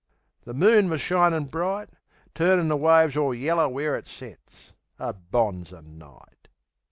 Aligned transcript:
The 0.45 0.55
moon 0.55 0.89
was 0.89 0.99
shinin' 0.99 1.45
bright, 1.49 1.91
Turnin' 2.33 2.69
the 2.69 2.75
waves 2.75 3.15
all 3.15 3.35
yeller 3.35 3.69
where 3.69 3.95
it 3.95 4.07
set 4.07 4.73
A 4.97 5.13
bonzer 5.13 5.83
night! 5.83 6.47